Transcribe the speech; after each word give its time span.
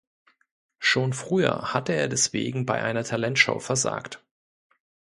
Schon 0.79 1.13
früher 1.13 1.71
hatte 1.75 1.93
er 1.93 2.07
deswegen 2.07 2.65
bei 2.65 2.81
einer 2.81 3.03
Talentshow 3.03 3.59
versagt. 3.59 4.23